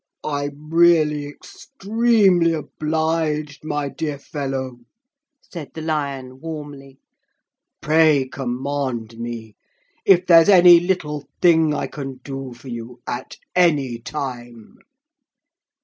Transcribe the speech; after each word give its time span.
'I'm 0.23 0.71
really 0.73 1.27
extremely 1.27 2.53
obliged, 2.53 3.63
my 3.63 3.87
dear 3.87 4.17
fellow,' 4.17 4.79
said 5.51 5.75
the 5.75 5.83
lion 5.83 6.39
warmly. 6.41 6.97
'Pray 7.83 8.27
command 8.27 9.19
me, 9.19 9.55
if 10.03 10.25
there's 10.25 10.49
any 10.49 10.79
little 10.79 11.27
thing 11.39 11.75
I 11.75 11.85
can 11.85 12.15
do 12.23 12.51
for 12.55 12.67
you 12.67 12.99
at 13.05 13.35
any 13.55 13.99
time.' 13.99 14.79